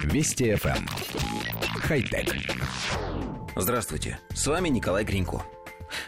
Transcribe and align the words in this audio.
Вести 0.00 0.52
FM. 0.52 0.76
Эм. 0.76 0.86
Хай-тек. 1.82 2.34
Здравствуйте, 3.56 4.18
с 4.34 4.46
вами 4.46 4.68
Николай 4.68 5.04
Гринько. 5.04 5.42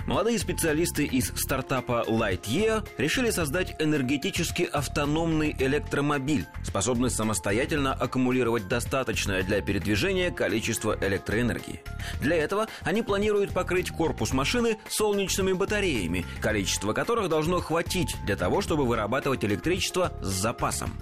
Молодые 0.07 0.39
специалисты 0.39 1.05
из 1.05 1.33
стартапа 1.37 2.05
Lightyear 2.09 2.89
решили 2.99 3.31
создать 3.31 3.77
энергетически 3.79 4.63
автономный 4.63 5.55
электромобиль, 5.59 6.47
способный 6.63 7.11
самостоятельно 7.11 7.93
аккумулировать 7.93 8.67
достаточное 8.67 9.43
для 9.43 9.61
передвижения 9.61 10.31
количество 10.31 10.97
электроэнергии. 11.01 11.83
Для 12.21 12.37
этого 12.37 12.67
они 12.83 13.03
планируют 13.03 13.53
покрыть 13.53 13.91
корпус 13.91 14.33
машины 14.33 14.79
солнечными 14.89 15.53
батареями, 15.53 16.25
количество 16.41 16.93
которых 16.93 17.29
должно 17.29 17.61
хватить 17.61 18.17
для 18.25 18.37
того, 18.37 18.63
чтобы 18.63 18.87
вырабатывать 18.87 19.45
электричество 19.45 20.13
с 20.23 20.29
запасом. 20.29 20.99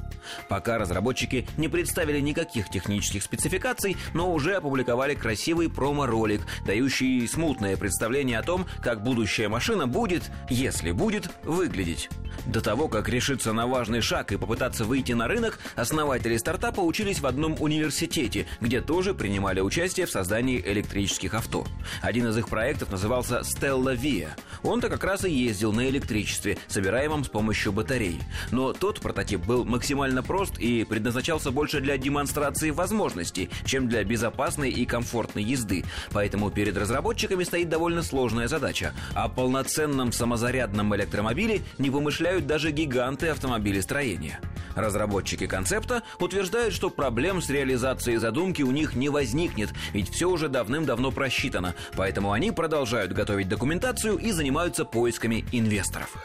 Пока 0.49 0.79
разработчики 0.79 1.47
не 1.57 1.69
представили 1.69 2.21
никаких 2.21 2.69
технических 2.69 3.23
спецификаций, 3.23 3.97
но 4.15 4.33
уже 4.33 4.55
опубликовали 4.55 5.15
красивый 5.15 5.71
промо-ролик, 5.71 6.43
дающий 6.67 7.27
смутное 7.27 7.77
представление 7.77 8.39
о 8.39 8.43
том, 8.43 8.67
как 8.83 9.03
будущая 9.03 9.49
машина 9.49 9.87
будет, 9.87 10.31
если 10.49 10.93
будет, 10.93 11.31
выглядеть. 11.45 12.09
До 12.47 12.61
того, 12.61 12.89
как 12.89 13.09
решиться 13.09 13.53
на 13.53 13.67
важный 13.67 14.01
шаг 14.01 14.33
и 14.33 14.37
попытаться 14.37 14.85
выйти 14.85 15.13
на 15.13 15.29
рынок, 15.29 15.59
основатели 15.77 16.37
стартапа 16.37 16.81
учились 16.81 17.21
в 17.21 17.27
одном 17.27 17.57
университете, 17.61 18.47
где 18.61 18.81
тоже 18.81 19.15
принимали 19.15 19.61
участие 19.61 20.07
в 20.07 20.11
создании 20.11 20.61
электрических 20.61 21.35
авто. 21.35 21.65
Один 22.01 22.29
из 22.29 22.37
их 22.37 22.49
проектов 22.49 22.91
назывался 22.91 23.41
Stella 23.41 23.97
Via. 23.97 24.31
Он-то 24.63 24.89
как 24.89 25.05
раз 25.05 25.25
и 25.25 25.31
ездил 25.33 25.73
на 25.73 25.89
электричестве, 25.89 26.59
собираемом 26.67 27.25
с 27.25 27.29
помощью 27.29 27.73
батарей. 27.73 28.21
Но 28.51 28.73
тот 28.73 29.01
прототип 29.01 29.45
был 29.45 29.65
максимально 29.65 30.12
прост 30.21 30.59
и 30.59 30.85
предназначался 30.85 31.51
больше 31.53 31.81
для 31.81 31.97
демонстрации 31.97 32.71
возможностей, 32.71 33.49
чем 33.65 33.89
для 33.89 34.05
безопасной 34.05 34.71
и 34.71 34.85
комфортной 34.85 35.45
езды. 35.45 35.85
Поэтому 36.11 36.51
перед 36.51 36.77
разработчиками 36.77 37.45
стоит 37.45 37.69
довольно 37.69 38.03
сложная 38.03 38.49
задача. 38.49 38.93
О 39.15 39.29
полноценном 39.29 40.13
самозарядном 40.13 40.95
электромобиле 40.97 41.63
не 41.79 41.89
вымышляют 41.91 42.47
даже 42.47 42.73
гиганты 42.73 43.29
автомобилестроения. 43.29 44.41
Разработчики 44.75 45.47
концепта 45.47 46.03
утверждают, 46.19 46.75
что 46.75 46.91
проблем 46.91 47.43
с 47.43 47.51
реализацией 47.51 48.17
задумки 48.17 48.63
у 48.63 48.71
них 48.71 48.95
не 48.95 49.09
возникнет, 49.09 49.71
ведь 49.93 50.11
все 50.11 50.29
уже 50.31 50.49
давным-давно 50.49 51.11
просчитано, 51.11 51.75
поэтому 51.97 52.33
они 52.33 52.51
продолжают 52.51 53.13
готовить 53.13 53.49
документацию 53.49 54.17
и 54.17 54.33
занимаются 54.33 54.85
поисками 54.85 55.45
инвесторов. 55.53 56.17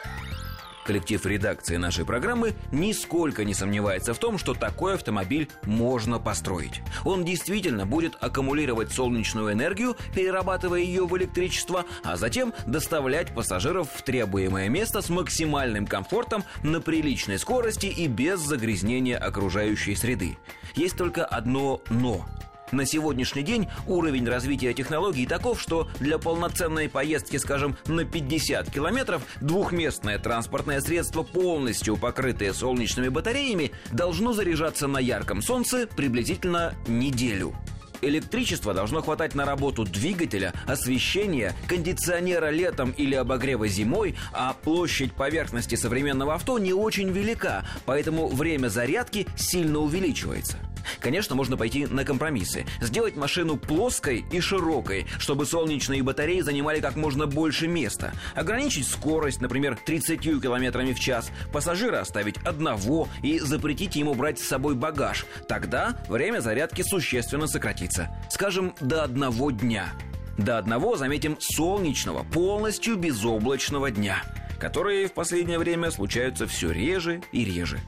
Коллектив 0.87 1.25
редакции 1.25 1.75
нашей 1.75 2.05
программы 2.05 2.53
нисколько 2.71 3.43
не 3.43 3.53
сомневается 3.53 4.13
в 4.13 4.19
том, 4.19 4.37
что 4.37 4.53
такой 4.53 4.93
автомобиль 4.93 5.49
можно 5.63 6.17
построить. 6.17 6.81
Он 7.03 7.25
действительно 7.25 7.85
будет 7.85 8.15
аккумулировать 8.21 8.93
солнечную 8.93 9.51
энергию, 9.51 9.97
перерабатывая 10.15 10.79
ее 10.79 11.05
в 11.05 11.17
электричество, 11.17 11.83
а 12.05 12.15
затем 12.15 12.53
доставлять 12.65 13.35
пассажиров 13.35 13.89
в 13.91 14.01
требуемое 14.01 14.69
место 14.69 15.01
с 15.01 15.09
максимальным 15.09 15.87
комфортом 15.87 16.45
на 16.63 16.79
приличной 16.79 17.37
скорости 17.37 17.87
и 17.87 18.07
без 18.07 18.39
загрязнения 18.39 19.17
окружающей 19.17 19.93
среды. 19.93 20.37
Есть 20.73 20.95
только 20.95 21.25
одно 21.25 21.81
«но». 21.89 22.25
На 22.71 22.85
сегодняшний 22.85 23.43
день 23.43 23.67
уровень 23.87 24.27
развития 24.27 24.73
технологий 24.73 25.25
таков, 25.25 25.61
что 25.61 25.87
для 26.01 26.17
полноценной 26.17 26.89
поездки, 26.89 27.37
скажем, 27.37 27.77
на 27.87 28.03
50 28.03 28.69
километров 28.69 29.21
двухместное 29.39 30.19
транспортное 30.19 30.81
средство, 30.81 31.23
полностью 31.23 31.95
покрытое 31.95 32.51
солнечными 32.51 33.07
батареями, 33.07 33.71
должно 33.91 34.33
заряжаться 34.33 34.87
на 34.87 34.97
ярком 34.97 35.41
солнце 35.41 35.87
приблизительно 35.87 36.75
неделю. 36.87 37.55
Электричества 38.01 38.73
должно 38.73 39.01
хватать 39.01 39.33
на 39.33 39.45
работу 39.45 39.83
двигателя, 39.83 40.53
освещения, 40.67 41.55
кондиционера 41.67 42.49
летом 42.49 42.91
или 42.91 43.15
обогрева 43.15 43.67
зимой, 43.67 44.15
а 44.33 44.53
площадь 44.53 45.13
поверхности 45.13 45.75
современного 45.75 46.35
авто 46.35 46.59
не 46.59 46.73
очень 46.73 47.09
велика, 47.11 47.65
поэтому 47.85 48.27
время 48.27 48.67
зарядки 48.67 49.25
сильно 49.35 49.79
увеличивается. 49.79 50.57
Конечно, 50.99 51.35
можно 51.35 51.57
пойти 51.57 51.85
на 51.85 52.03
компромиссы. 52.03 52.65
Сделать 52.81 53.15
машину 53.15 53.57
плоской 53.57 54.25
и 54.31 54.39
широкой, 54.39 55.05
чтобы 55.19 55.45
солнечные 55.45 56.03
батареи 56.03 56.41
занимали 56.41 56.79
как 56.79 56.95
можно 56.95 57.27
больше 57.27 57.67
места. 57.67 58.13
Ограничить 58.35 58.87
скорость, 58.87 59.41
например, 59.41 59.77
30 59.85 60.21
км 60.21 60.93
в 60.93 60.99
час. 60.99 61.31
Пассажира 61.51 61.99
оставить 61.99 62.37
одного 62.45 63.07
и 63.23 63.39
запретить 63.39 63.95
ему 63.95 64.13
брать 64.13 64.39
с 64.39 64.47
собой 64.47 64.75
багаж. 64.75 65.25
Тогда 65.47 65.97
время 66.09 66.39
зарядки 66.39 66.81
существенно 66.81 67.47
сократится. 67.47 68.09
Скажем, 68.29 68.73
до 68.81 69.03
одного 69.03 69.51
дня. 69.51 69.93
До 70.37 70.57
одного, 70.57 70.97
заметим, 70.97 71.37
солнечного, 71.39 72.23
полностью 72.23 72.95
безоблачного 72.95 73.91
дня– 73.91 74.23
которые 74.57 75.07
в 75.07 75.13
последнее 75.13 75.59
время 75.59 75.91
случаются 75.91 76.47
все 76.47 76.71
реже 76.71 77.21
и 77.31 77.45
реже. 77.45 77.79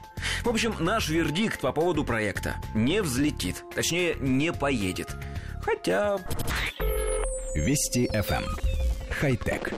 В 0.42 0.48
общем, 0.48 0.74
наш 0.80 1.08
вердикт 1.08 1.60
по 1.60 1.72
поводу 1.72 2.02
проекта 2.04 2.56
не 2.74 3.02
взлетит, 3.02 3.64
точнее, 3.74 4.16
не 4.20 4.52
поедет. 4.52 5.16
Хотя... 5.62 6.18
Вести 7.54 8.06
FM. 8.06 8.44
Эм. 8.44 8.56
Хай-тек. 9.10 9.72